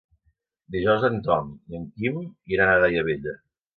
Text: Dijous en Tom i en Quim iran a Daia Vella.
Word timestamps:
Dijous 0.75 1.05
en 1.09 1.19
Tom 1.29 1.53
i 1.73 1.77
en 1.81 1.85
Quim 1.99 2.17
iran 2.57 2.73
a 2.73 2.81
Daia 2.87 3.05
Vella. 3.11 3.37